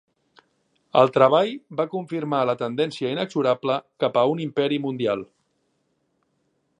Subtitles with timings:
[1.01, 1.51] El treball
[1.81, 5.25] va confirmar la tendència inexorable cap a un imperi mundial.